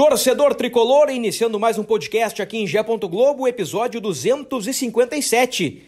[0.00, 2.82] Torcedor tricolor, iniciando mais um podcast aqui em Gé.
[2.82, 5.82] Globo, episódio 257.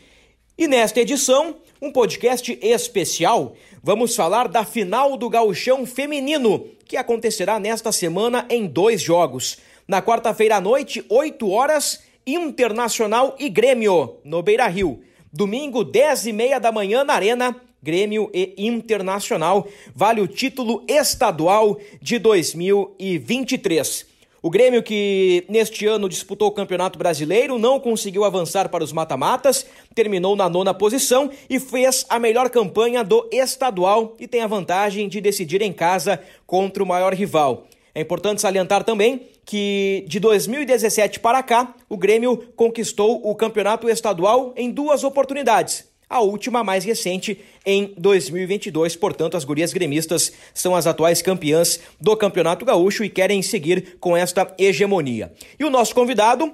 [0.58, 3.54] E nesta edição, um podcast especial.
[3.82, 9.56] Vamos falar da final do Gauchão Feminino, que acontecerá nesta semana em dois jogos.
[9.88, 15.00] Na quarta-feira à noite, 8 horas, Internacional e Grêmio, no Beira Rio.
[15.32, 21.80] Domingo, 10 e meia da manhã, na Arena, Grêmio e Internacional, vale o título estadual
[22.00, 24.06] de 2023.
[24.40, 29.66] O Grêmio, que neste ano disputou o Campeonato Brasileiro, não conseguiu avançar para os mata-matas,
[29.94, 35.08] terminou na nona posição e fez a melhor campanha do estadual e tem a vantagem
[35.08, 37.66] de decidir em casa contra o maior rival.
[37.94, 44.52] É importante salientar também que de 2017 para cá, o Grêmio conquistou o campeonato estadual
[44.56, 48.94] em duas oportunidades a última mais recente em 2022.
[48.96, 54.14] Portanto, as gurias gremistas são as atuais campeãs do Campeonato Gaúcho e querem seguir com
[54.14, 55.32] esta hegemonia.
[55.58, 56.52] E o nosso convidado,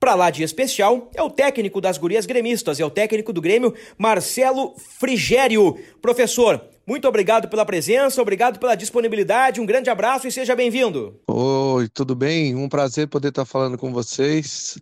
[0.00, 3.72] para lá de especial, é o técnico das gurias gremistas, é o técnico do Grêmio,
[3.96, 5.78] Marcelo Frigério.
[6.02, 11.20] Professor, muito obrigado pela presença, obrigado pela disponibilidade, um grande abraço e seja bem-vindo.
[11.28, 12.56] Oi, tudo bem?
[12.56, 14.76] Um prazer poder estar falando com vocês.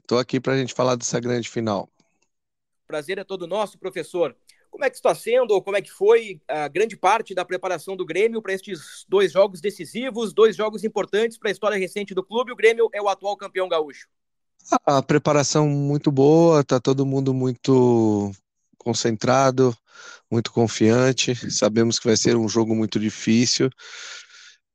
[0.00, 1.88] Estou aqui para a gente falar dessa grande final.
[2.94, 4.36] Prazer é todo nosso, professor.
[4.70, 7.96] Como é que está sendo, ou como é que foi a grande parte da preparação
[7.96, 12.22] do Grêmio para estes dois jogos decisivos, dois jogos importantes para a história recente do
[12.22, 12.52] clube?
[12.52, 14.06] O Grêmio é o atual campeão gaúcho.
[14.86, 18.30] A preparação muito boa, está todo mundo muito
[18.78, 19.76] concentrado,
[20.30, 21.34] muito confiante.
[21.50, 23.70] Sabemos que vai ser um jogo muito difícil,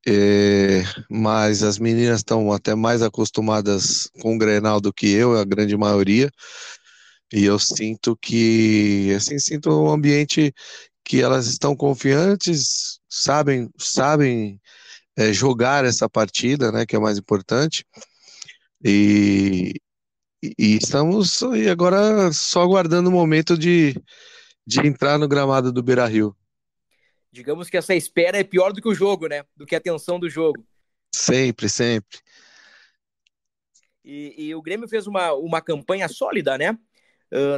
[0.06, 5.46] é, mas as meninas estão até mais acostumadas com o Grenal do que eu, a
[5.46, 6.30] grande maioria.
[7.32, 10.54] E eu sinto que, assim, sinto um ambiente
[11.04, 14.60] que elas estão confiantes, sabem, sabem
[15.16, 17.86] é, jogar essa partida, né, que é o mais importante.
[18.84, 19.74] E,
[20.42, 23.96] e estamos e agora só aguardando o momento de,
[24.66, 26.36] de entrar no gramado do Beira Rio.
[27.32, 29.44] Digamos que essa espera é pior do que o jogo, né?
[29.56, 30.66] Do que a tensão do jogo.
[31.14, 32.20] Sempre, sempre.
[34.04, 36.78] E, e o Grêmio fez uma, uma campanha sólida, né?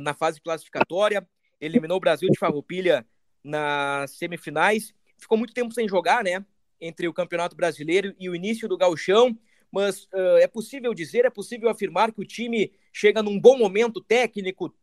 [0.02, 1.26] Na fase classificatória,
[1.60, 3.06] eliminou o Brasil de Farroupilha
[3.44, 4.94] nas semifinais.
[5.18, 6.44] Ficou muito tempo sem jogar, né?
[6.80, 9.38] Entre o Campeonato Brasileiro e o início do Gauchão.
[9.72, 14.02] Mas uh, é possível dizer, é possível afirmar que o time chega num bom momento
[14.02, 14.74] técnico,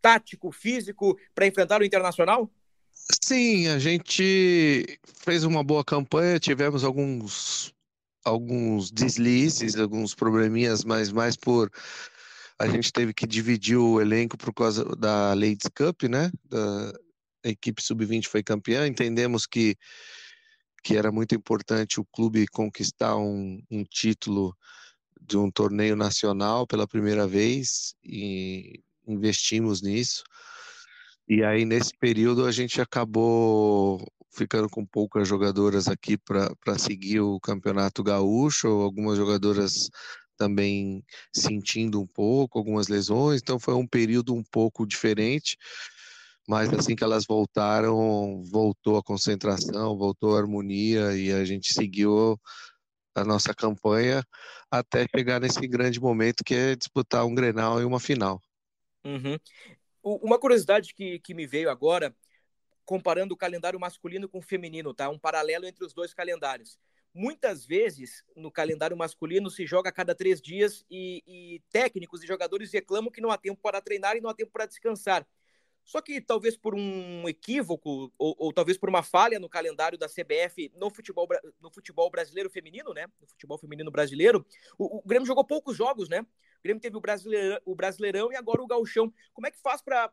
[0.00, 2.48] tático, físico para enfrentar o Internacional?
[2.92, 7.74] Sim, a gente fez uma boa campanha, tivemos alguns
[8.24, 11.70] alguns deslizes, alguns probleminhas, mas mais por
[12.58, 16.30] a gente teve que dividir o elenco por causa da Ladies Cup, né?
[16.44, 16.92] Da,
[17.44, 18.86] a equipe sub-20 foi campeã.
[18.86, 19.76] Entendemos que,
[20.82, 24.56] que era muito importante o clube conquistar um, um título
[25.20, 30.24] de um torneio nacional pela primeira vez e investimos nisso.
[31.28, 34.00] E aí, nesse período, a gente acabou
[34.32, 39.88] ficando com poucas jogadoras aqui para seguir o campeonato gaúcho, algumas jogadoras
[40.36, 45.56] também sentindo um pouco algumas lesões, então foi um período um pouco diferente.
[46.48, 52.38] Mas assim que elas voltaram, voltou a concentração, voltou a harmonia e a gente seguiu
[53.16, 54.22] a nossa campanha
[54.70, 58.40] até chegar nesse grande momento que é disputar um Grenal e uma final.
[59.04, 59.38] Uhum.
[60.02, 62.14] Uma curiosidade que, que me veio agora,
[62.84, 65.08] comparando o calendário masculino com o feminino, tá?
[65.08, 66.78] Um paralelo entre os dois calendários.
[67.18, 72.26] Muitas vezes, no calendário masculino, se joga a cada três dias e, e técnicos e
[72.26, 75.26] jogadores reclamam que não há tempo para treinar e não há tempo para descansar.
[75.82, 80.06] Só que talvez por um equívoco ou, ou, talvez por uma falha no calendário da
[80.10, 81.26] CBF no futebol,
[81.58, 83.06] no futebol brasileiro feminino, né?
[83.18, 84.44] No futebol feminino brasileiro,
[84.76, 86.20] o, o Grêmio jogou poucos jogos, né?
[86.20, 89.10] O Grêmio teve o Brasileirão, o Brasileirão e agora o Gauchão.
[89.32, 90.10] Como é que faz para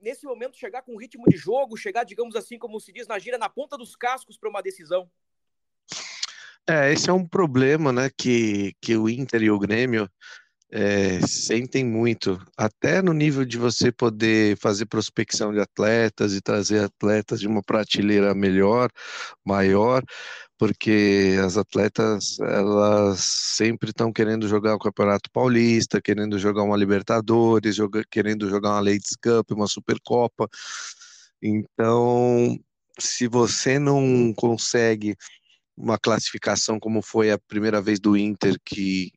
[0.00, 3.36] nesse momento, chegar com ritmo de jogo, chegar, digamos assim, como se diz na gira,
[3.36, 5.10] na ponta dos cascos para uma decisão?
[6.68, 10.10] É, esse é um problema, né, que, que o Inter e o Grêmio
[10.70, 16.84] é, sentem muito, até no nível de você poder fazer prospecção de atletas e trazer
[16.84, 18.90] atletas de uma prateleira melhor,
[19.44, 20.02] maior,
[20.58, 27.76] porque as atletas elas sempre estão querendo jogar o Campeonato Paulista, querendo jogar uma Libertadores,
[27.76, 30.48] joga, querendo jogar uma Ladies Cup, uma Supercopa.
[31.42, 32.58] Então,
[32.98, 35.16] se você não consegue
[35.76, 39.12] uma classificação como foi a primeira vez do Inter, que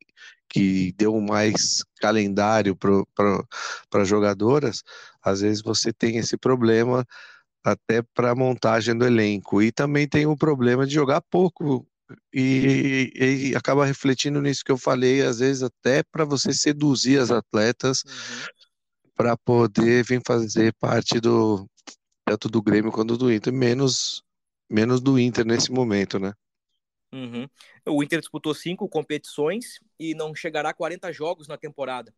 [0.51, 4.83] que deu mais calendário para jogadoras,
[5.21, 7.05] às vezes você tem esse problema
[7.63, 9.61] até para a montagem do elenco.
[9.61, 11.87] E também tem o problema de jogar pouco
[12.33, 13.11] e,
[13.51, 18.03] e, acaba refletindo nisso que eu falei, às vezes até para você seduzir as atletas
[18.03, 19.03] uhum.
[19.15, 21.67] para poder vir fazer parte do
[22.25, 24.23] tanto do Grêmio quanto do Inter, menos
[24.69, 26.33] menos do Inter nesse momento, né?
[27.11, 27.49] Uhum.
[27.87, 32.13] O Inter disputou cinco competições e não chegará a 40 jogos na temporada.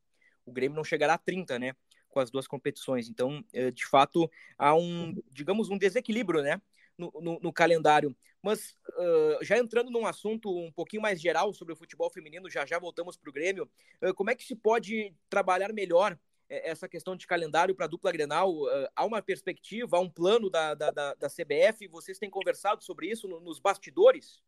[0.46, 1.74] O Grêmio não chegará a 30, né?
[2.10, 3.08] Com as duas competições.
[3.08, 6.62] Então, eh, de fato, há um, digamos, um desequilíbrio, né?
[6.98, 8.16] No, no, no calendário.
[8.42, 12.66] Mas, uh, já entrando num assunto um pouquinho mais geral sobre o futebol feminino, já
[12.66, 13.70] já voltamos para o Grêmio.
[14.02, 16.18] Uh, como é que se pode trabalhar melhor
[16.50, 18.54] essa questão de calendário para a dupla Grenal?
[18.94, 21.88] Há uma perspectiva, há um plano da, da, da, CBF?
[21.88, 24.42] Vocês têm conversado sobre isso no, nos bastidores?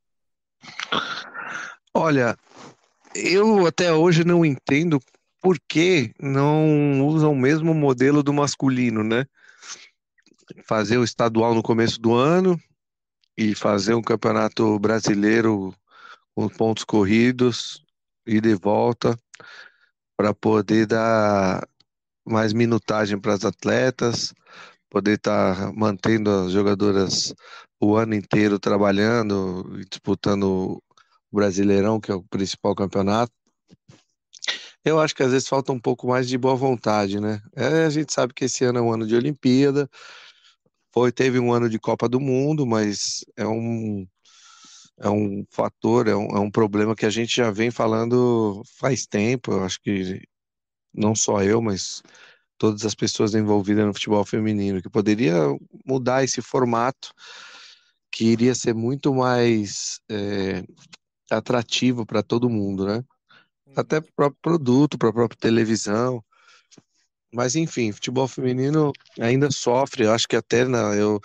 [1.94, 2.38] Olha,
[3.15, 5.00] eu até hoje não entendo
[5.42, 9.25] por que não usam o mesmo modelo do masculino, né?
[10.65, 12.60] Fazer o estadual no começo do ano
[13.38, 15.74] e fazer um campeonato brasileiro
[16.36, 17.83] com pontos corridos
[18.25, 19.18] e de volta
[20.15, 21.68] para poder dar
[22.25, 24.33] mais minutagem para as atletas,
[24.93, 27.33] poder estar tá mantendo as jogadoras
[27.81, 30.83] o ano inteiro trabalhando e disputando o
[31.31, 33.33] Brasileirão, que é o principal campeonato.
[34.85, 37.41] Eu acho que às vezes falta um pouco mais de boa vontade, né?
[37.55, 39.89] É, a gente sabe que esse ano é um ano de Olimpíada,
[40.93, 44.05] foi teve um ano de Copa do Mundo, mas é um
[44.99, 49.07] é um fator, é um, é um problema que a gente já vem falando faz
[49.07, 49.53] tempo.
[49.53, 50.21] Eu acho que
[50.93, 52.03] não só eu, mas
[52.57, 55.35] todas as pessoas envolvidas no futebol feminino, que poderia
[55.85, 57.13] mudar esse formato,
[58.11, 60.63] que iria ser muito mais é,
[61.31, 63.03] atrativo para todo mundo, né?
[63.67, 63.73] Uhum.
[63.75, 66.23] Até para o próprio produto, para a própria televisão.
[67.33, 70.05] Mas enfim, futebol feminino ainda sofre.
[70.05, 71.19] Eu acho que até na, eu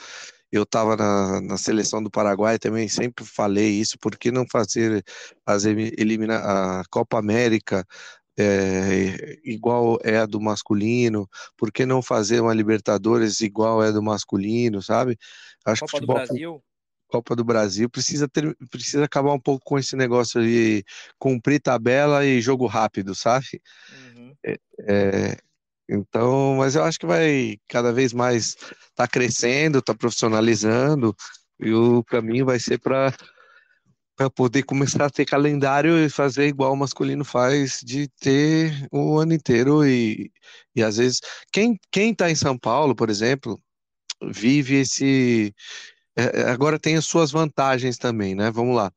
[0.50, 3.98] eu estava na, na seleção do Paraguai também sempre falei isso.
[3.98, 5.04] Por que não fazer
[5.44, 7.86] as eliminar a Copa América
[8.38, 11.28] é, igual é a do masculino?
[11.56, 15.18] Por que não fazer uma Libertadores igual é a do masculino, sabe?
[15.64, 16.64] Acho Copa que futebol, do Brasil.
[17.08, 20.84] Copa do Brasil precisa ter, precisa acabar um pouco com esse negócio de
[21.18, 23.60] cumprir tabela e jogo rápido, sabe?
[23.92, 24.32] Uhum.
[24.46, 25.36] É, é,
[25.88, 28.56] então, mas eu acho que vai cada vez mais
[28.94, 31.16] tá crescendo, tá profissionalizando
[31.58, 33.12] e o caminho vai ser para
[34.18, 39.16] para poder começar a ter calendário e fazer igual o masculino faz, de ter o
[39.16, 40.32] ano inteiro e,
[40.74, 41.20] e às vezes
[41.52, 43.56] quem está em São Paulo, por exemplo,
[44.20, 45.54] vive esse
[46.16, 48.50] é, é, agora tem as suas vantagens também, né?
[48.50, 48.90] Vamos lá.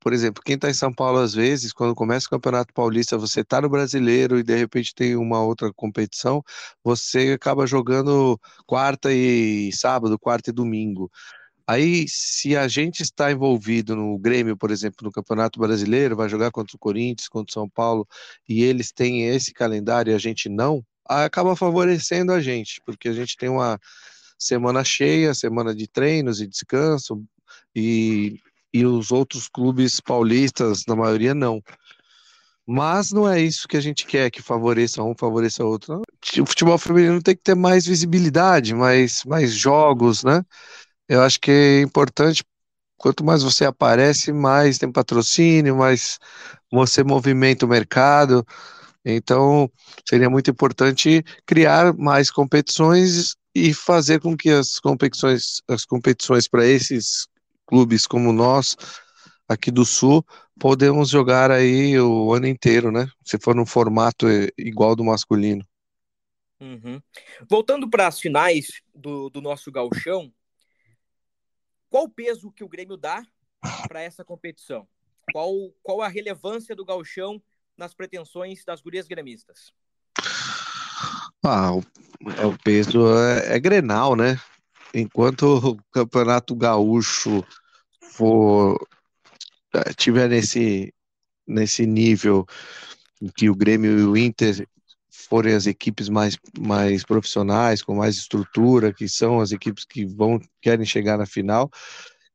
[0.00, 3.40] Por exemplo, quem está em São Paulo, às vezes, quando começa o Campeonato Paulista, você
[3.42, 6.42] está no brasileiro e de repente tem uma outra competição,
[6.82, 11.10] você acaba jogando quarta e sábado, quarta e domingo.
[11.66, 16.50] Aí, se a gente está envolvido no Grêmio, por exemplo, no Campeonato Brasileiro, vai jogar
[16.52, 18.06] contra o Corinthians, contra o São Paulo,
[18.48, 23.12] e eles têm esse calendário e a gente não, acaba favorecendo a gente, porque a
[23.12, 23.80] gente tem uma
[24.38, 27.24] semana cheia, semana de treinos e descanso,
[27.74, 28.38] e,
[28.72, 31.62] e os outros clubes paulistas, na maioria, não.
[32.68, 36.02] Mas não é isso que a gente quer, que favoreça um, favoreça outro.
[36.40, 40.44] O futebol feminino tem que ter mais visibilidade, mais, mais jogos, né?
[41.08, 42.44] Eu acho que é importante,
[42.96, 46.18] quanto mais você aparece, mais tem patrocínio, mais
[46.70, 48.44] você movimenta o mercado.
[49.04, 49.70] Então,
[50.08, 56.66] seria muito importante criar mais competições e fazer com que as competições, as competições para
[56.66, 57.28] esses
[57.66, 58.76] clubes como nós
[59.48, 60.24] aqui do Sul
[60.58, 63.08] podemos jogar aí o ano inteiro, né?
[63.24, 65.64] Se for no formato igual do masculino.
[66.60, 67.00] Uhum.
[67.48, 70.32] Voltando para as finais do, do nosso galchão,
[71.88, 73.22] qual o peso que o Grêmio dá
[73.88, 74.86] para essa competição?
[75.32, 75.52] Qual,
[75.82, 77.42] qual a relevância do galchão
[77.76, 79.72] nas pretensões das gurias gremistas?
[81.44, 81.70] Ah,
[82.38, 84.40] É, o peso é, é Grenal, né?
[84.94, 87.44] Enquanto o Campeonato Gaúcho
[88.00, 88.78] for
[89.74, 90.92] é, tiver nesse,
[91.46, 92.46] nesse nível
[93.36, 94.66] que o Grêmio e o Inter
[95.26, 100.40] forem as equipes mais, mais profissionais, com mais estrutura, que são as equipes que vão
[100.62, 101.70] querem chegar na final,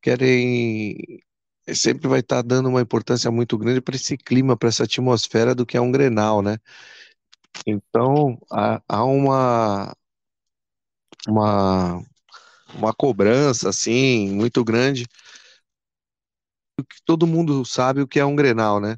[0.02, 0.96] querem
[1.74, 5.64] sempre vai estar dando uma importância muito grande para esse clima, para essa atmosfera do
[5.66, 6.58] que é um Grenal, né?
[7.66, 9.94] Então há, há uma
[11.28, 12.02] uma
[12.74, 15.06] uma cobrança assim muito grande
[16.88, 18.96] que todo mundo sabe o que é um Grenal, né?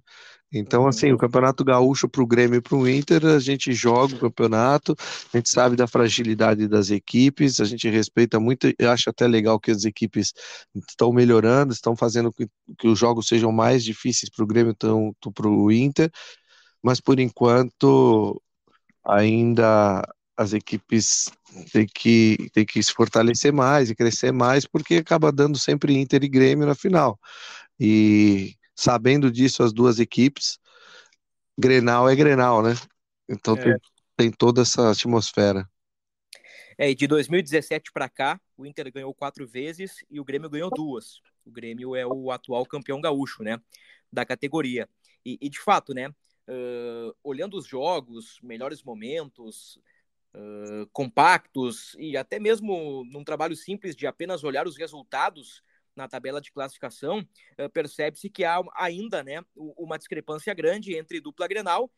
[0.54, 4.14] Então, assim, o Campeonato Gaúcho para o Grêmio e para o Inter, a gente joga
[4.14, 4.94] o campeonato,
[5.32, 9.58] a gente sabe da fragilidade das equipes, a gente respeita muito, eu acho até legal
[9.58, 10.32] que as equipes
[10.88, 12.46] estão melhorando, estão fazendo que,
[12.78, 16.10] que os jogos sejam mais difíceis para o Grêmio tanto para o Inter,
[16.82, 18.40] mas por enquanto
[19.04, 20.02] ainda
[20.36, 21.30] as equipes
[21.72, 26.22] têm que, têm que se fortalecer mais e crescer mais, porque acaba dando sempre Inter
[26.24, 27.18] e Grêmio na final.
[27.78, 30.58] E sabendo disso, as duas equipes,
[31.58, 32.74] Grenal é Grenal, né?
[33.28, 33.62] Então é.
[33.62, 33.74] tem,
[34.16, 35.68] tem toda essa atmosfera.
[36.76, 40.70] É, e de 2017 para cá, o Inter ganhou quatro vezes e o Grêmio ganhou
[40.70, 41.20] duas.
[41.44, 43.60] O Grêmio é o atual campeão gaúcho, né?
[44.12, 44.88] Da categoria.
[45.24, 46.08] E, e de fato, né?
[46.48, 49.78] Uh, olhando os jogos, melhores momentos,
[50.34, 55.62] uh, compactos e até mesmo num trabalho simples de apenas olhar os resultados,
[55.96, 57.20] na tabela de classificação,
[57.58, 61.90] uh, percebe-se que há ainda né, uma discrepância grande entre dupla Grenal,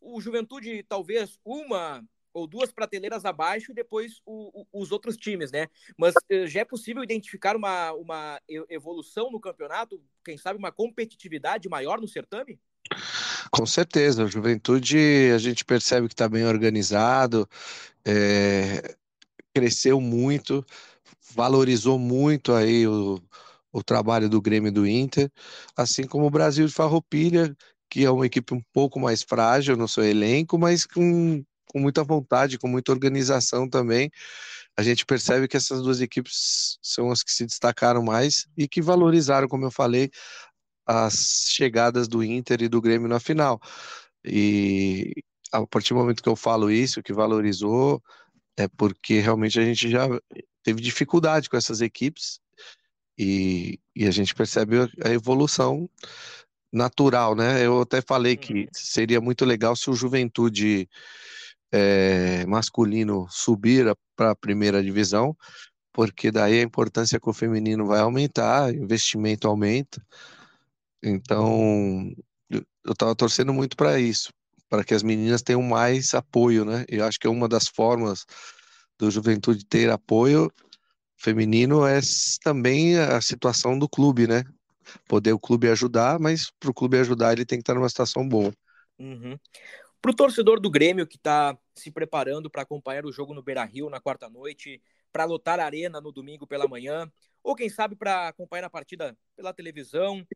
[0.00, 5.52] o Juventude talvez uma ou duas prateleiras abaixo e depois o, o, os outros times,
[5.52, 5.68] né?
[5.96, 11.68] Mas uh, já é possível identificar uma, uma evolução no campeonato, quem sabe uma competitividade
[11.68, 12.58] maior no certame?
[13.50, 14.98] Com certeza, a Juventude
[15.34, 17.48] a gente percebe que está bem organizado,
[18.04, 18.96] é,
[19.54, 20.66] cresceu muito,
[21.34, 23.20] valorizou muito aí o,
[23.72, 25.30] o trabalho do Grêmio e do Inter,
[25.76, 27.56] assim como o Brasil de Farroupilha,
[27.90, 32.04] que é uma equipe um pouco mais frágil no seu elenco, mas com, com muita
[32.04, 34.10] vontade, com muita organização também.
[34.76, 38.82] A gente percebe que essas duas equipes são as que se destacaram mais e que
[38.82, 40.10] valorizaram, como eu falei,
[40.86, 43.60] as chegadas do Inter e do Grêmio na final.
[44.24, 45.12] E
[45.52, 48.02] a partir do momento que eu falo isso, que valorizou,
[48.56, 50.06] é porque realmente a gente já
[50.62, 52.40] teve dificuldade com essas equipes
[53.18, 55.88] e, e a gente percebe a evolução
[56.72, 57.64] natural, né?
[57.64, 58.68] Eu até falei que uhum.
[58.72, 60.88] seria muito legal se o Juventude
[61.72, 65.36] é, masculino subir para a primeira divisão,
[65.92, 70.04] porque daí a importância com o feminino vai aumentar, investimento aumenta.
[71.02, 72.12] Então,
[72.50, 74.30] eu estava torcendo muito para isso,
[74.74, 76.84] para que as meninas tenham mais apoio, né?
[76.88, 78.26] Eu acho que é uma das formas
[78.98, 80.50] do Juventude ter apoio
[81.16, 82.00] feminino é
[82.42, 84.42] também a situação do clube, né?
[85.06, 88.28] Poder o clube ajudar, mas para o clube ajudar ele tem que estar numa situação
[88.28, 88.52] boa.
[88.98, 89.38] Uhum.
[90.02, 93.64] Para o torcedor do Grêmio que está se preparando para acompanhar o jogo no Beira
[93.64, 97.08] Rio na quarta noite, para lotar a arena no domingo pela manhã,
[97.44, 100.26] ou quem sabe para acompanhar a partida pela televisão.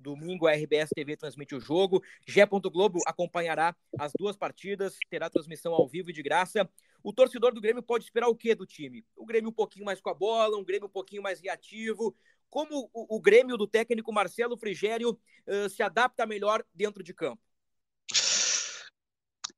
[0.00, 2.02] Domingo a RBS TV transmite o jogo.
[2.26, 2.46] Gé.
[2.46, 6.68] Globo acompanhará as duas partidas, terá transmissão ao vivo e de graça.
[7.02, 9.04] O torcedor do Grêmio pode esperar o que do time?
[9.16, 12.14] O Grêmio um pouquinho mais com a bola, um Grêmio um pouquinho mais reativo.
[12.48, 17.40] Como o, o Grêmio do técnico Marcelo Frigério uh, se adapta melhor dentro de campo?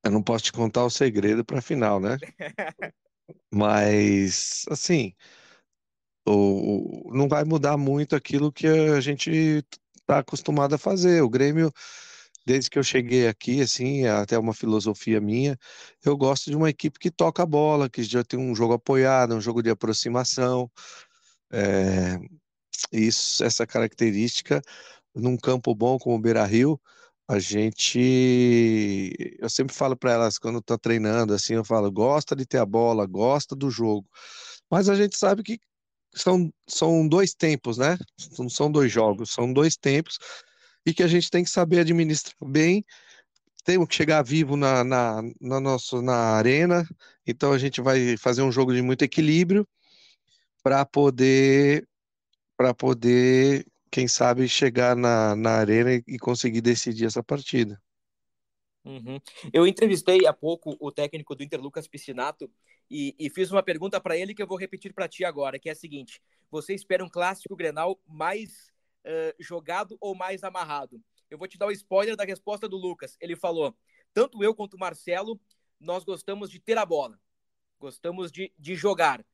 [0.04, 2.18] Eu não posso te contar o segredo para a final, né?
[3.50, 5.14] Mas, assim,
[6.26, 9.64] o, não vai mudar muito aquilo que a gente
[10.02, 11.22] está acostumado a fazer.
[11.22, 11.72] O Grêmio,
[12.46, 15.58] desde que eu cheguei aqui, assim, é até uma filosofia minha,
[16.04, 19.34] eu gosto de uma equipe que toca a bola, que já tem um jogo apoiado,
[19.34, 20.70] um jogo de aproximação.
[21.52, 22.18] É,
[22.92, 24.62] isso, essa característica,
[25.14, 26.80] num campo bom como o Beira Rio,
[27.28, 29.12] a gente.
[29.38, 32.66] Eu sempre falo para elas quando está treinando, assim, eu falo, gosta de ter a
[32.66, 34.08] bola, gosta do jogo.
[34.70, 35.58] Mas a gente sabe que
[36.14, 37.98] são, são dois tempos, né?
[38.38, 40.18] Não são dois jogos, são dois tempos
[40.84, 42.84] e que a gente tem que saber administrar bem.
[43.64, 45.60] Temos que chegar vivo na, na, na,
[46.02, 46.86] na arena,
[47.24, 49.66] então a gente vai fazer um jogo de muito equilíbrio
[50.62, 51.86] para poder,
[52.56, 57.80] para poder, quem sabe, chegar na, na arena e, e conseguir decidir essa partida.
[58.84, 59.20] Uhum.
[59.52, 62.50] Eu entrevistei há pouco o técnico do Inter, Lucas Piscinato,
[62.92, 65.70] e, e fiz uma pergunta para ele que eu vou repetir para ti agora, que
[65.70, 66.20] é a seguinte:
[66.50, 68.70] você espera um clássico Grenal mais
[69.06, 71.02] uh, jogado ou mais amarrado?
[71.30, 73.16] Eu vou te dar o um spoiler da resposta do Lucas.
[73.18, 73.74] Ele falou:
[74.12, 75.40] tanto eu quanto o Marcelo,
[75.80, 77.18] nós gostamos de ter a bola.
[77.80, 79.24] gostamos de, de jogar.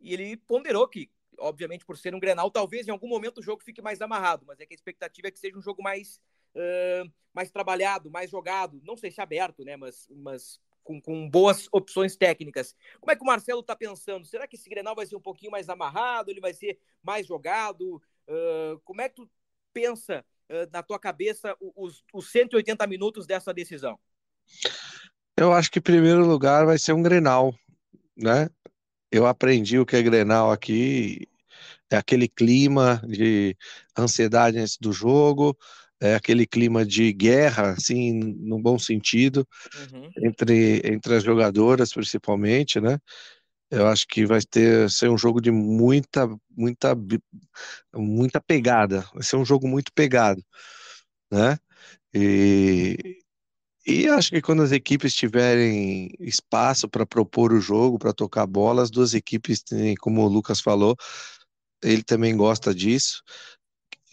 [0.00, 1.08] E ele ponderou que,
[1.38, 4.58] obviamente, por ser um Grenal, talvez em algum momento o jogo fique mais amarrado, mas
[4.58, 6.20] é que a expectativa é que seja um jogo mais,
[6.56, 11.68] uh, mais trabalhado, mais jogado, não sei se aberto, né, mas, mas com, com, boas
[11.72, 12.74] opções técnicas.
[13.00, 14.24] Como é que o Marcelo está pensando?
[14.24, 16.30] Será que esse Grenal vai ser um pouquinho mais amarrado?
[16.30, 18.00] Ele vai ser mais jogado?
[18.28, 19.28] Uh, como é que tu
[19.72, 23.98] pensa uh, na tua cabeça os, os 180 minutos dessa decisão?
[25.36, 27.52] Eu acho que em primeiro lugar vai ser um Grenal,
[28.16, 28.48] né?
[29.10, 31.28] Eu aprendi o que é Grenal aqui,
[31.90, 33.56] é aquele clima de
[33.98, 35.56] ansiedade antes do jogo,
[36.00, 39.46] é aquele clima de guerra, assim, no bom sentido,
[39.92, 40.10] uhum.
[40.22, 42.98] entre, entre as jogadoras, principalmente, né?
[43.70, 46.96] Eu acho que vai ter ser um jogo de muita, muita,
[47.94, 49.04] muita pegada.
[49.12, 50.42] Vai ser um jogo muito pegado,
[51.32, 51.58] né?
[52.14, 53.18] E,
[53.86, 58.82] e acho que quando as equipes tiverem espaço para propor o jogo, para tocar bola,
[58.82, 59.62] as duas equipes,
[60.00, 60.96] como o Lucas falou,
[61.82, 63.22] ele também gosta disso.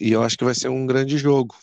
[0.00, 1.56] E eu acho que vai ser um grande jogo,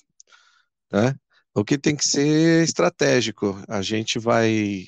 [0.92, 1.16] né?
[1.54, 3.62] O que tem que ser estratégico.
[3.68, 4.88] A gente vai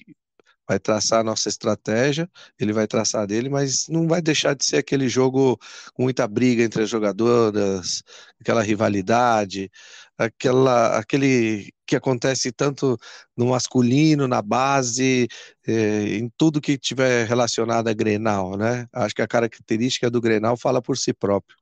[0.68, 2.30] vai traçar a nossa estratégia,
[2.60, 5.58] ele vai traçar dele, mas não vai deixar de ser aquele jogo
[5.94, 8.02] com muita briga entre as jogadoras,
[8.40, 9.70] aquela rivalidade,
[10.18, 12.98] aquela, aquele que acontece tanto
[13.36, 15.28] no masculino, na base,
[15.68, 18.88] eh, em tudo que tiver relacionado a Grenal, né?
[18.94, 21.58] Acho que a característica do Grenal fala por si próprio.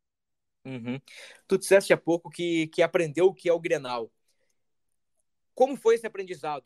[0.63, 0.99] Uhum.
[1.47, 4.11] Tu disseste há pouco que, que aprendeu o que é o Grenal.
[5.61, 6.65] Como foi esse aprendizado?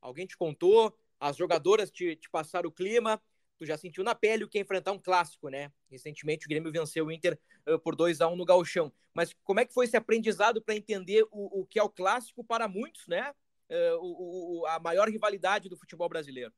[0.00, 0.92] Alguém te contou?
[1.20, 3.22] As jogadoras te, te passaram o clima?
[3.56, 5.70] Tu já sentiu na pele o que é enfrentar um clássico, né?
[5.88, 8.92] Recentemente o Grêmio venceu o Inter uh, por 2 a 1 no Gauchão.
[9.14, 12.42] Mas como é que foi esse aprendizado para entender o, o que é o clássico
[12.42, 13.32] para muitos, né?
[13.70, 16.52] Uh, o, o, a maior rivalidade do futebol brasileiro.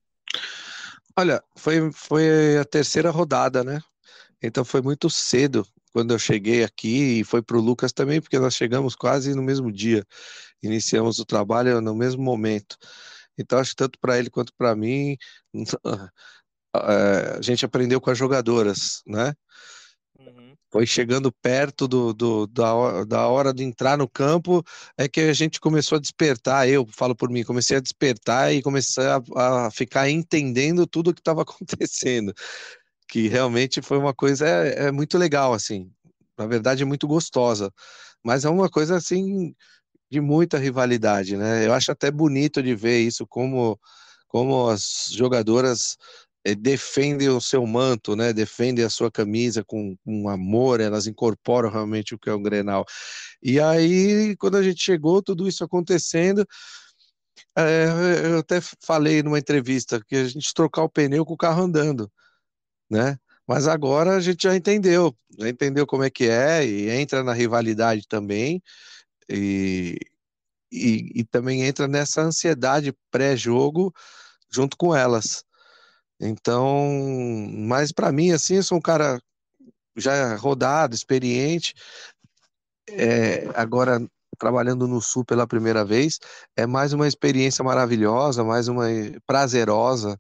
[1.14, 3.82] Olha, foi, foi a terceira rodada, né?
[4.42, 8.38] Então foi muito cedo quando eu cheguei aqui e foi para o Lucas também, porque
[8.38, 10.06] nós chegamos quase no mesmo dia,
[10.62, 12.76] iniciamos o trabalho no mesmo momento.
[13.38, 15.16] Então acho que tanto para ele quanto para mim
[15.54, 15.58] é,
[17.38, 19.34] a gente aprendeu com as jogadoras, né?
[20.18, 20.54] Uhum.
[20.70, 24.62] Foi chegando perto do, do, da, hora, da hora de entrar no campo,
[24.96, 26.68] é que a gente começou a despertar.
[26.68, 29.20] Eu falo por mim, comecei a despertar e comecei a,
[29.66, 32.32] a ficar entendendo tudo o que estava acontecendo.
[33.08, 35.90] Que realmente foi uma coisa é, é muito legal, assim.
[36.38, 37.72] Na verdade, é muito gostosa.
[38.24, 39.54] Mas é uma coisa assim
[40.10, 41.66] de muita rivalidade, né?
[41.66, 43.78] Eu acho até bonito de ver isso, como,
[44.28, 45.96] como as jogadoras
[46.44, 48.32] é, defendem o seu manto, né?
[48.32, 52.84] Defendem a sua camisa com, com amor, elas incorporam realmente o que é o Grenal.
[53.42, 56.46] E aí, quando a gente chegou, tudo isso acontecendo,
[57.56, 57.86] é,
[58.24, 62.10] eu até falei numa entrevista que a gente trocar o pneu com o carro andando,
[62.90, 63.18] né?
[63.46, 67.32] Mas agora a gente já entendeu, já entendeu como é que é e entra na
[67.32, 68.62] rivalidade também
[69.30, 69.98] e,
[70.72, 73.92] e, e também entra nessa ansiedade pré-jogo
[74.50, 75.44] junto com elas.
[76.20, 76.88] Então,
[77.50, 79.20] mas para mim, assim, eu sou um cara
[79.96, 81.74] já rodado, experiente,
[82.88, 84.00] é, agora
[84.38, 86.18] trabalhando no Sul pela primeira vez,
[86.56, 88.86] é mais uma experiência maravilhosa, mais uma
[89.26, 90.18] prazerosa,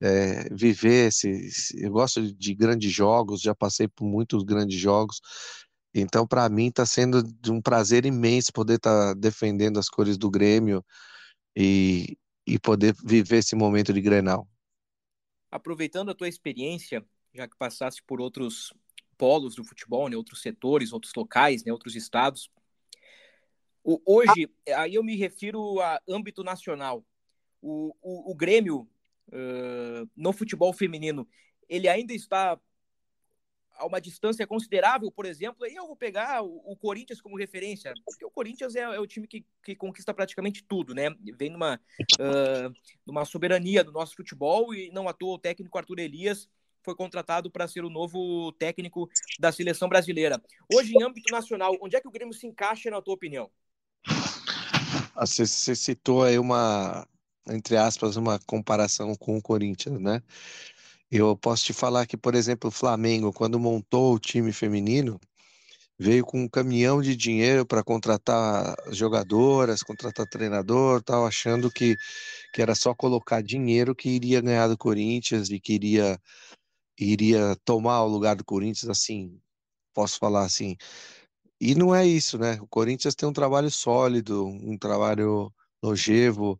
[0.00, 5.20] é, viver esse, eu gosto de grandes jogos, já passei por muitos grandes jogos,
[6.00, 10.18] então para mim está sendo de um prazer imenso poder estar tá defendendo as cores
[10.18, 10.84] do Grêmio
[11.56, 14.48] e, e poder viver esse momento de Grenal
[15.56, 17.04] aproveitando a tua experiência,
[17.34, 18.72] já que passaste por outros
[19.16, 22.50] polos do futebol, né, outros setores, outros locais, né, outros estados.
[23.82, 27.04] O, hoje, aí eu me refiro a âmbito nacional.
[27.62, 28.88] O, o, o Grêmio
[29.28, 31.26] uh, no futebol feminino,
[31.68, 32.60] ele ainda está
[33.78, 37.92] a uma distância considerável, por exemplo, aí eu vou pegar o, o Corinthians como referência,
[38.04, 41.14] porque o Corinthians é, é o time que, que, conquista praticamente tudo, né?
[41.36, 41.80] Vem numa,
[42.20, 42.74] uh,
[43.06, 46.48] numa soberania do nosso futebol e não à toa o técnico Arthur Elias
[46.82, 49.10] foi contratado para ser o novo técnico
[49.40, 50.40] da seleção brasileira.
[50.72, 53.50] Hoje, em âmbito nacional, onde é que o Grêmio se encaixa, na tua opinião?
[55.16, 57.04] Ah, você, você citou aí uma,
[57.48, 60.22] entre aspas, uma comparação com o Corinthians, né?
[61.10, 65.20] Eu posso te falar que, por exemplo, o Flamengo, quando montou o time feminino,
[65.98, 71.96] veio com um caminhão de dinheiro para contratar jogadoras, contratar treinador, tal, achando que,
[72.52, 76.20] que era só colocar dinheiro que iria ganhar do Corinthians e que iria,
[76.98, 79.40] iria tomar o lugar do Corinthians, assim,
[79.94, 80.76] posso falar assim.
[81.60, 82.58] E não é isso, né?
[82.60, 86.58] O Corinthians tem um trabalho sólido, um trabalho longevo,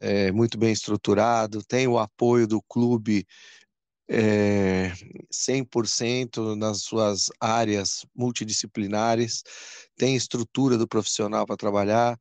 [0.00, 3.26] é, muito bem estruturado, tem o apoio do clube
[4.08, 4.92] é,
[5.30, 9.42] 100% nas suas áreas multidisciplinares,
[9.96, 12.18] tem estrutura do profissional para trabalhar.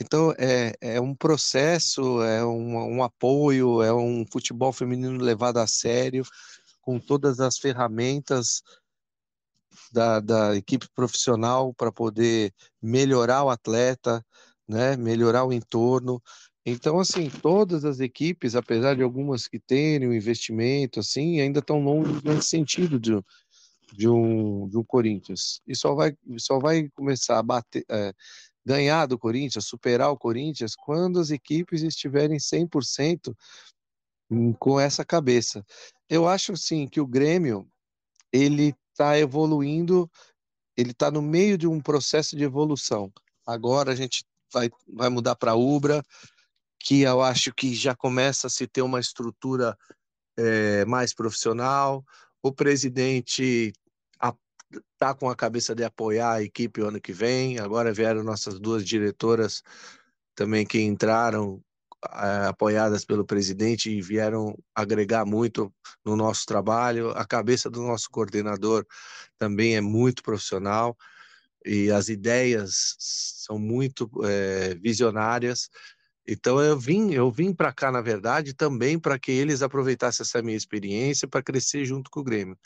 [0.00, 5.66] Então, é, é um processo, é um, um apoio, é um futebol feminino levado a
[5.66, 6.24] sério,
[6.80, 8.62] com todas as ferramentas
[9.92, 14.24] da, da equipe profissional para poder melhorar o atleta,
[14.66, 16.22] né, melhorar o entorno.
[16.64, 21.82] Então, assim, todas as equipes, apesar de algumas que terem um investimento, assim, ainda estão
[21.82, 23.12] longe nesse sentido de,
[23.92, 25.62] de, um, de um Corinthians.
[25.66, 28.12] E só vai, só vai começar a bater, é,
[28.66, 33.34] ganhar do Corinthians, superar o Corinthians, quando as equipes estiverem 100%
[34.58, 35.64] com essa cabeça.
[36.08, 37.66] Eu acho, sim, que o Grêmio,
[38.30, 40.10] ele está evoluindo,
[40.76, 43.10] ele está no meio de um processo de evolução.
[43.46, 46.02] Agora a gente vai, vai mudar para Ubra,
[46.78, 49.76] que eu acho que já começa a se ter uma estrutura
[50.36, 52.04] é, mais profissional.
[52.42, 53.72] O presidente
[54.92, 57.58] está com a cabeça de apoiar a equipe o ano que vem.
[57.58, 59.62] Agora vieram nossas duas diretoras
[60.34, 61.62] também que entraram
[62.00, 65.72] apoiadas pelo presidente e vieram agregar muito
[66.04, 67.10] no nosso trabalho.
[67.10, 68.86] A cabeça do nosso coordenador
[69.36, 70.96] também é muito profissional
[71.64, 75.68] e as ideias são muito é, visionárias.
[76.28, 80.42] Então eu vim, eu vim para cá na verdade também para que eles aproveitassem essa
[80.42, 82.56] minha experiência para crescer junto com o Grêmio.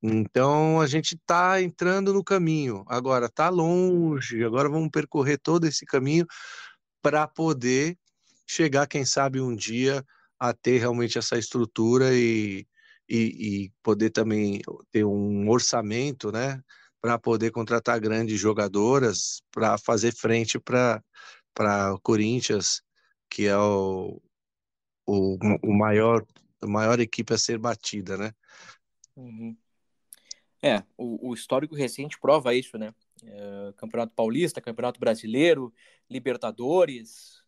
[0.00, 2.84] Então a gente está entrando no caminho.
[2.86, 4.44] Agora está longe.
[4.44, 6.26] Agora vamos percorrer todo esse caminho
[7.02, 7.98] para poder
[8.46, 10.04] chegar, quem sabe um dia
[10.38, 12.66] a ter realmente essa estrutura e,
[13.08, 14.60] e, e poder também
[14.92, 16.60] ter um orçamento, né,
[17.00, 21.02] para poder contratar grandes jogadoras para fazer frente para
[21.54, 22.82] para Corinthians
[23.32, 24.20] que é o,
[25.06, 26.22] o, o maior
[26.60, 28.30] a maior equipe a ser batida, né?
[29.16, 29.56] Uhum.
[30.62, 32.94] É, o, o, histórico recente prova isso, né?
[33.24, 35.72] É, Campeonato Paulista, Campeonato Brasileiro,
[36.10, 37.42] Libertadores,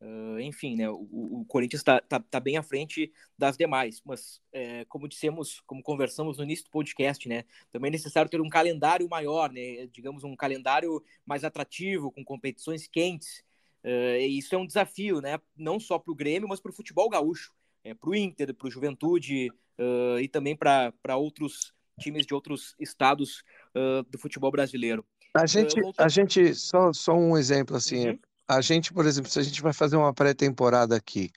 [0.00, 0.90] uh, enfim, né?
[0.90, 5.60] O, o Corinthians está tá, tá, bem à frente das demais, mas é, como dissemos,
[5.66, 7.44] como conversamos no início do podcast, né?
[7.72, 9.86] Também é necessário ter um calendário maior, né?
[9.86, 13.42] Digamos um calendário mais atrativo, com competições quentes
[13.84, 15.38] Uh, isso é um desafio, né?
[15.56, 18.68] Não só para o Grêmio, mas para o futebol gaúcho, é, para o Inter, para
[18.68, 23.42] o Juventude uh, e também para outros times de outros estados
[23.74, 25.04] uh, do futebol brasileiro.
[25.34, 28.18] A gente, a gente só, só um exemplo assim, uhum.
[28.48, 31.30] a gente, por exemplo, se a gente vai fazer uma pré-temporada aqui,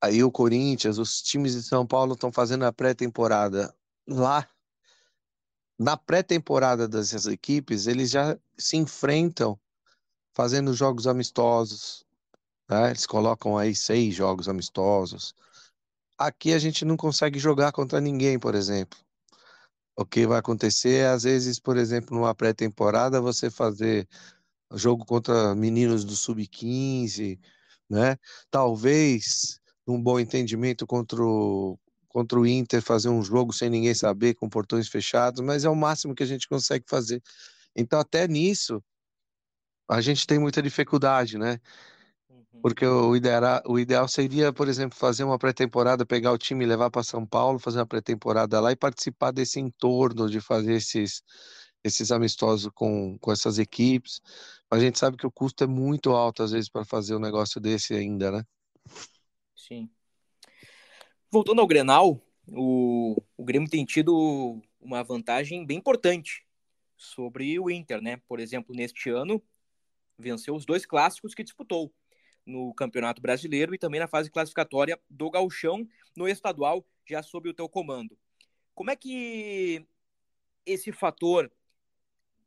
[0.00, 3.74] aí o Corinthians, os times de São Paulo estão fazendo a pré-temporada
[4.08, 4.48] lá.
[5.78, 9.58] Na pré-temporada dessas equipes, eles já se enfrentam
[10.34, 12.04] fazendo jogos amistosos.
[12.68, 12.90] Né?
[12.90, 15.34] Eles colocam aí seis jogos amistosos.
[16.18, 18.98] Aqui a gente não consegue jogar contra ninguém, por exemplo.
[19.96, 24.08] O que vai acontecer é, às vezes, por exemplo, numa pré-temporada, você fazer
[24.72, 27.38] jogo contra meninos do sub-15,
[27.90, 28.16] né?
[28.50, 34.34] Talvez, num bom entendimento contra o, contra o Inter, fazer um jogo sem ninguém saber,
[34.34, 37.22] com portões fechados, mas é o máximo que a gente consegue fazer.
[37.76, 38.82] Então, até nisso,
[39.88, 41.60] a gente tem muita dificuldade, né?
[42.28, 42.60] Uhum.
[42.62, 46.68] Porque o ideal, o ideal seria, por exemplo, fazer uma pré-temporada, pegar o time e
[46.68, 51.22] levar para São Paulo, fazer uma pré-temporada lá e participar desse entorno de fazer esses,
[51.84, 54.20] esses amistosos com, com essas equipes.
[54.70, 57.60] A gente sabe que o custo é muito alto, às vezes, para fazer um negócio
[57.60, 58.44] desse ainda, né?
[59.54, 59.88] Sim.
[61.30, 66.44] Voltando ao Grenal, o, o Grêmio tem tido uma vantagem bem importante
[66.96, 68.20] sobre o Inter, né?
[68.28, 69.42] Por exemplo, neste ano,
[70.18, 71.92] venceu os dois clássicos que disputou
[72.44, 77.54] no Campeonato Brasileiro e também na fase classificatória do Gauchão no estadual, já sob o
[77.54, 78.18] teu comando.
[78.74, 79.86] Como é que
[80.66, 81.50] esse fator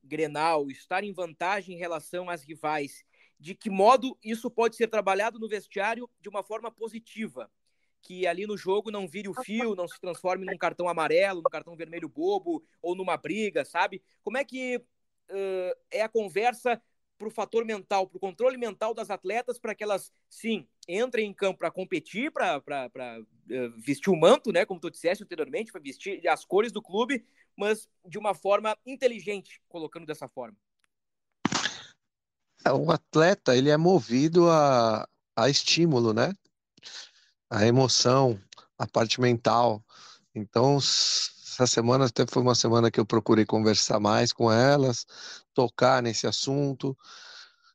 [0.03, 3.03] Grenal, estar em vantagem em relação às rivais,
[3.39, 7.51] de que modo isso pode ser trabalhado no vestiário de uma forma positiva?
[8.01, 11.49] Que ali no jogo não vire o fio, não se transforme num cartão amarelo, num
[11.49, 14.03] cartão vermelho bobo ou numa briga, sabe?
[14.21, 16.79] Como é que uh, é a conversa
[17.17, 21.29] para o fator mental, para o controle mental das atletas, para que elas, sim, entrem
[21.29, 25.81] em campo para competir, para uh, vestir o manto, né, como tu disseste anteriormente, para
[25.81, 27.25] vestir as cores do clube,
[27.57, 30.57] mas de uma forma inteligente, colocando dessa forma.
[32.65, 36.33] É, o atleta, ele é movido a, a estímulo, né?
[37.49, 38.41] A emoção,
[38.77, 39.83] a parte mental.
[40.33, 40.79] Então,
[41.55, 45.05] essa semana até foi uma semana que eu procurei conversar mais com elas,
[45.53, 46.97] tocar nesse assunto.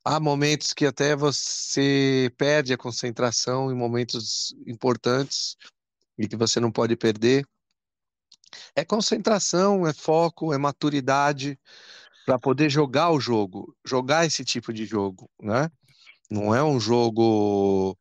[0.05, 5.57] Há momentos que até você perde a concentração em momentos importantes,
[6.21, 7.47] e que você não pode perder.
[8.77, 11.59] É concentração, é foco, é maturidade
[12.27, 15.71] para poder jogar o jogo, jogar esse tipo de jogo, né?
[16.31, 17.97] Não é um jogo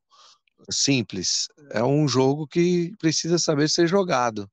[0.69, 4.51] simples, é um jogo que precisa saber ser jogado.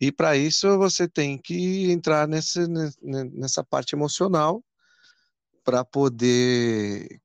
[0.00, 2.66] E para isso você tem que entrar nessa,
[3.02, 4.62] nessa parte emocional
[5.62, 7.20] para poder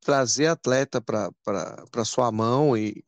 [0.00, 3.04] trazer atleta para sua mão e,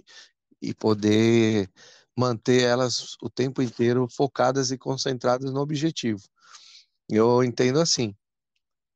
[0.60, 1.70] e poder
[2.16, 6.22] manter elas o tempo inteiro focadas e concentradas no objetivo.
[7.08, 8.14] Eu entendo assim.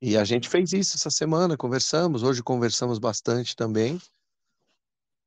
[0.01, 4.01] E a gente fez isso essa semana, conversamos, hoje conversamos bastante também,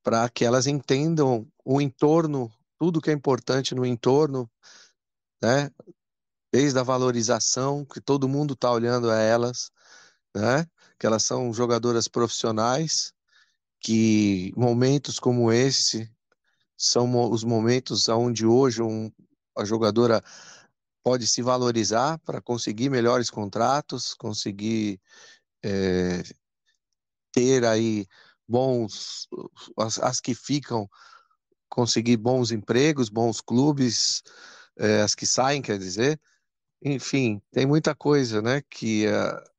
[0.04, 4.50] para que elas entendam o entorno, tudo que é importante no entorno,
[5.42, 5.70] né?
[6.52, 9.72] Desde a valorização, que todo mundo está olhando a elas,
[10.36, 10.66] né?
[10.98, 13.14] Que elas são jogadoras profissionais,
[13.80, 16.12] que momentos como esse
[16.78, 19.12] são os momentos onde hoje um,
[19.58, 20.24] a jogadora
[21.04, 25.00] pode se valorizar para conseguir melhores contratos, conseguir
[25.64, 26.24] é,
[27.32, 28.08] ter aí
[28.48, 29.28] bons,
[29.78, 30.90] as, as, que ficam,
[31.70, 34.24] conseguir bons empregos, bons clubes,
[34.78, 36.20] é, as que saem, quer dizer.
[36.84, 39.06] Enfim, tem muita coisa, né, que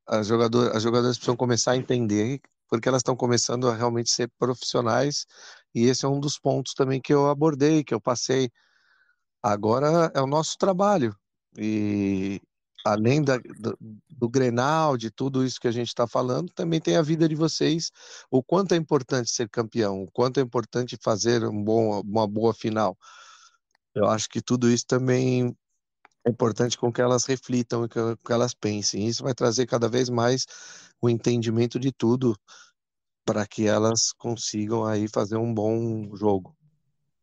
[0.07, 4.31] as jogador, as jogadoras precisam começar a entender, porque elas estão começando a realmente ser
[4.38, 5.27] profissionais,
[5.75, 8.51] e esse é um dos pontos também que eu abordei, que eu passei.
[9.42, 11.14] Agora é o nosso trabalho,
[11.59, 12.40] e
[12.85, 16.97] além da, do, do Grenal, de tudo isso que a gente está falando, também tem
[16.97, 17.90] a vida de vocês,
[18.31, 22.55] o quanto é importante ser campeão, o quanto é importante fazer um bom, uma boa
[22.55, 22.97] final.
[23.95, 25.57] Eu acho que tudo isso também
[26.25, 29.07] é importante com que elas reflitam e que, que elas pensem.
[29.07, 30.47] Isso vai trazer cada vez mais
[31.01, 32.37] o entendimento de tudo
[33.25, 36.57] para que elas consigam aí fazer um bom jogo.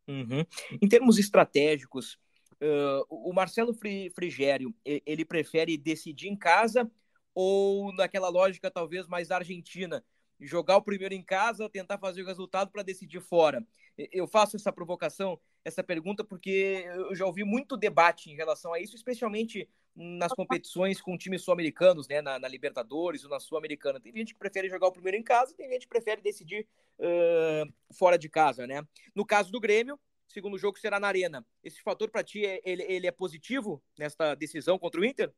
[0.07, 0.45] Uhum.
[0.81, 2.17] Em termos estratégicos,
[2.59, 3.73] Uh, o Marcelo
[4.15, 6.89] Frigério, ele prefere decidir em casa
[7.33, 10.03] ou naquela lógica talvez mais argentina,
[10.39, 13.65] jogar o primeiro em casa, tentar fazer o resultado para decidir fora?
[14.11, 18.79] Eu faço essa provocação, essa pergunta, porque eu já ouvi muito debate em relação a
[18.79, 23.99] isso, especialmente nas competições com times sul-americanos, né, na, na, Libertadores ou na Sul-Americana.
[23.99, 26.67] Tem gente que prefere jogar o primeiro em casa, tem gente que prefere decidir
[26.99, 28.83] uh, fora de casa, né?
[29.15, 31.45] No caso do Grêmio, segundo jogo será na Arena.
[31.63, 35.33] Esse fator para ti, é, ele, ele é positivo nesta decisão contra o Inter?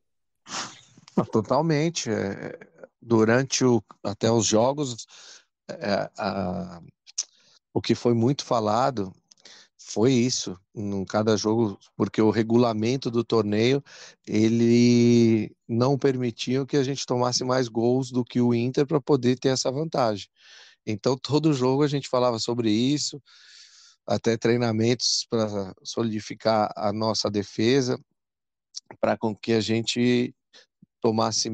[1.32, 2.10] Totalmente.
[2.10, 2.58] É,
[3.02, 5.06] durante o, até os jogos,
[5.69, 6.82] é, a,
[7.73, 9.13] o que foi muito falado
[9.78, 13.84] foi isso, em cada jogo, porque o regulamento do torneio,
[14.28, 19.39] ele não permitia que a gente tomasse mais gols do que o Inter para poder
[19.39, 20.28] ter essa vantagem.
[20.86, 23.21] Então, todo jogo a gente falava sobre isso,
[24.09, 27.99] até treinamentos para solidificar a nossa defesa,
[28.99, 30.33] para com que a gente
[30.99, 31.49] tomasse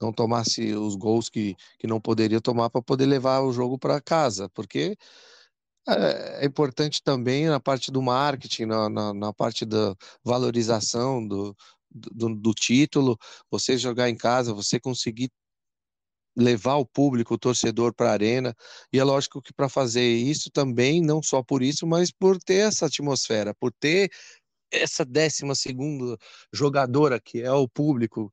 [0.00, 4.00] não tomasse os gols que, que não poderia tomar para poder levar o jogo para
[4.00, 4.96] casa, porque
[5.88, 11.56] é, é, importante também na parte do marketing, na, na, na parte da valorização do,
[11.90, 13.18] do, do, título,
[13.50, 15.30] você jogar em casa, você conseguir
[16.38, 18.54] levar o público, o torcedor para a arena.
[18.92, 22.68] E é lógico que para fazer isso também, não só por isso, mas por ter
[22.68, 24.08] essa atmosfera, por ter
[24.70, 26.16] essa décima segunda
[26.52, 28.32] jogadora que é o público.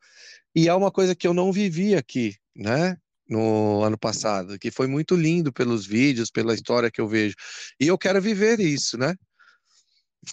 [0.53, 2.95] E é uma coisa que eu não vivi aqui, né?
[3.27, 7.35] No ano passado, que foi muito lindo pelos vídeos, pela história que eu vejo.
[7.79, 9.15] E eu quero viver isso, né?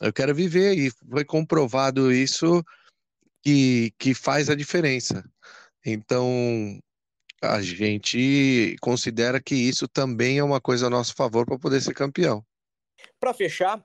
[0.00, 2.62] Eu quero viver, e foi comprovado isso
[3.42, 5.24] que, que faz a diferença.
[5.84, 6.78] Então,
[7.42, 11.92] a gente considera que isso também é uma coisa a nosso favor para poder ser
[11.92, 12.44] campeão.
[13.18, 13.84] Para fechar,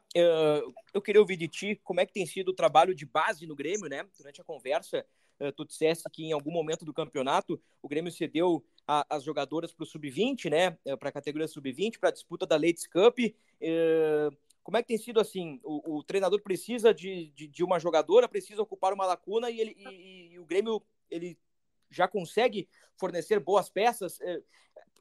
[0.93, 3.55] eu queria ouvir de ti como é que tem sido o trabalho de base no
[3.55, 4.05] Grêmio, né?
[4.17, 5.03] Durante a conversa,
[5.55, 9.87] tu disseste que em algum momento do campeonato o Grêmio cedeu as jogadoras para o
[9.87, 10.77] sub-20, né?
[10.97, 13.17] Para a categoria sub-20, para a disputa da Ladies Cup.
[14.63, 15.59] Como é que tem sido assim?
[15.63, 19.75] O, o treinador precisa de, de, de, uma jogadora, precisa ocupar uma lacuna e, ele,
[19.77, 21.37] e, e o Grêmio ele
[21.89, 24.19] já consegue fornecer boas peças.
[24.21, 24.41] É,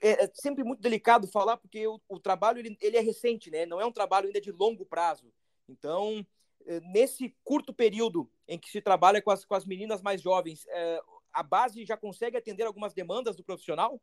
[0.03, 3.66] é, é sempre muito delicado falar, porque o, o trabalho ele, ele, é recente, né?
[3.66, 5.33] não é um trabalho ainda de longo prazo.
[5.68, 6.25] Então,
[6.66, 10.66] é, nesse curto período em que se trabalha com as, com as meninas mais jovens,
[10.68, 11.01] é,
[11.33, 14.01] a base já consegue atender algumas demandas do profissional?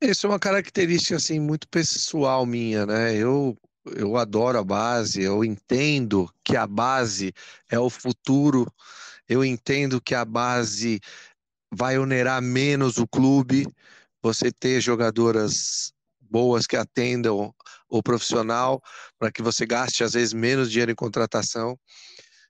[0.00, 3.14] Isso é uma característica assim muito pessoal minha, né?
[3.16, 3.56] Eu
[3.94, 7.32] eu adoro a base, eu entendo que a base
[7.70, 8.66] é o futuro
[9.28, 11.00] eu entendo que a base
[11.72, 13.66] vai onerar menos o clube,
[14.22, 17.54] você ter jogadoras boas que atendam
[17.88, 18.82] o profissional,
[19.18, 21.78] para que você gaste às vezes menos dinheiro em contratação.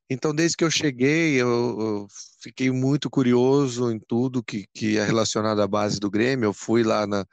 [0.08, 2.06] Então, desde que eu cheguei, eu, eu
[2.40, 6.46] fiquei muito curioso em tudo que, que é relacionado à base do Grêmio.
[6.46, 7.26] Eu fui lá na,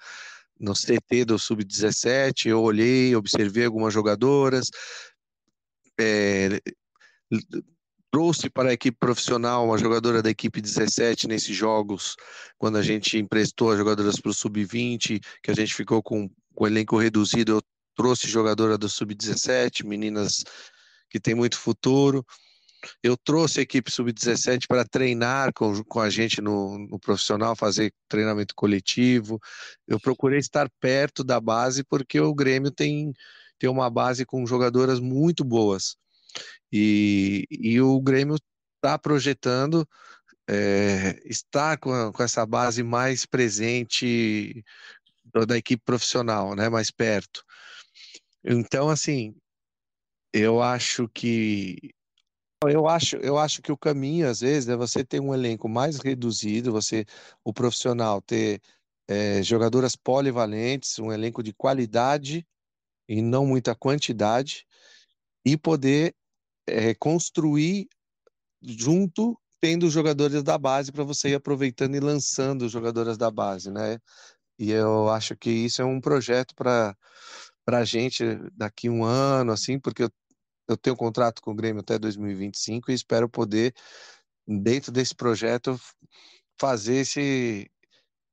[0.59, 4.69] no CT do Sub-17, eu olhei, observei algumas jogadoras,
[5.99, 6.59] é,
[8.13, 12.15] trouxe para a equipe profissional uma jogadora da equipe 17 nesses jogos,
[12.59, 16.67] quando a gente emprestou as jogadoras para o Sub-20, que a gente ficou com, o
[16.67, 17.61] elenco reduzido, eu
[17.95, 20.43] trouxe jogadora do Sub-17, meninas
[21.09, 22.23] que têm muito futuro.
[23.01, 27.91] Eu trouxe a equipe sub-17 para treinar com, com a gente no, no, profissional, fazer
[28.07, 29.39] treinamento coletivo.
[29.87, 33.11] Eu procurei estar perto da base porque o Grêmio tem,
[33.57, 35.95] tem uma base com jogadoras muito boas.
[36.75, 38.35] E, e o Grêmio
[38.77, 39.87] está projetando
[40.49, 44.65] é, estar com, a, com essa base mais presente
[45.47, 47.43] da equipe profissional, né, mais perto.
[48.43, 49.35] Então, assim,
[50.33, 51.93] eu acho que
[52.67, 55.99] eu acho, eu acho que o caminho, às vezes, é você ter um elenco mais
[55.99, 57.05] reduzido, você,
[57.43, 58.61] o profissional, ter
[59.07, 62.47] é, jogadoras polivalentes, um elenco de qualidade
[63.07, 64.65] e não muita quantidade,
[65.45, 66.15] e poder
[66.67, 67.87] é, construir
[68.61, 73.31] junto, tendo os jogadores da base para você ir aproveitando e lançando os jogadores da
[73.31, 73.99] base, né?
[74.59, 76.95] E eu acho que isso é um projeto para
[77.67, 78.23] a gente
[78.53, 80.11] daqui um ano, assim, porque eu
[80.67, 83.73] eu tenho um contrato com o Grêmio até 2025 e espero poder,
[84.47, 85.79] dentro desse projeto,
[86.59, 87.69] fazer esse,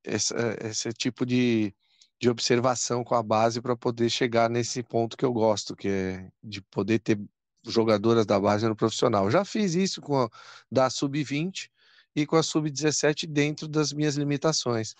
[0.04, 1.74] esse, esse tipo de,
[2.20, 6.30] de observação com a base para poder chegar nesse ponto que eu gosto, que é
[6.42, 7.20] de poder ter
[7.64, 9.30] jogadoras da base no profissional.
[9.30, 10.30] Já fiz isso com a,
[10.70, 11.70] da sub-20
[12.14, 14.94] e com a sub-17 dentro das minhas limitações.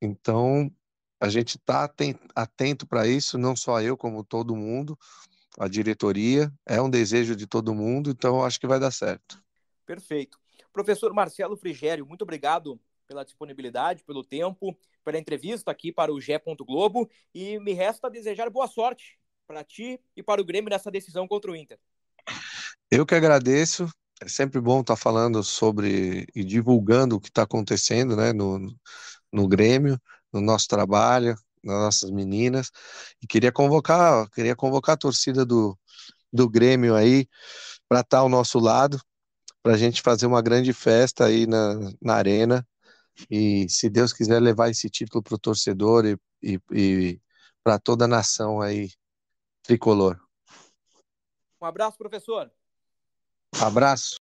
[0.00, 0.70] Então,
[1.20, 1.90] a gente está
[2.34, 4.98] atento para isso, não só eu, como todo mundo
[5.58, 9.42] a diretoria, é um desejo de todo mundo, então acho que vai dar certo.
[9.86, 10.38] Perfeito.
[10.72, 16.38] Professor Marcelo Frigério, muito obrigado pela disponibilidade, pelo tempo, pela entrevista aqui para o Gé.
[16.58, 21.26] Globo e me resta desejar boa sorte para ti e para o Grêmio nessa decisão
[21.26, 21.78] contra o Inter.
[22.90, 23.88] Eu que agradeço.
[24.20, 28.58] É sempre bom estar falando sobre e divulgando o que está acontecendo né, no,
[29.30, 30.00] no Grêmio,
[30.32, 32.70] no nosso trabalho, nas nossas meninas.
[33.22, 35.78] E queria convocar, queria convocar a torcida do,
[36.32, 37.28] do Grêmio aí
[37.88, 39.00] para estar tá ao nosso lado,
[39.62, 42.66] para a gente fazer uma grande festa aí na, na arena.
[43.30, 47.20] E se Deus quiser levar esse título para o torcedor e, e, e
[47.62, 48.90] para toda a nação aí
[49.66, 50.20] tricolor.
[51.60, 52.50] Um abraço, professor.
[53.60, 54.14] Abraço.